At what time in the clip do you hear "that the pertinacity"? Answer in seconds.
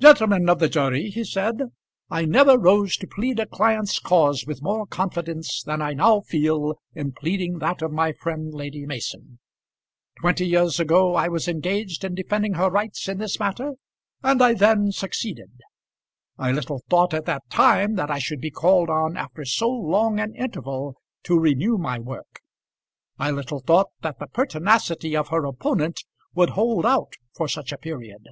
24.00-25.14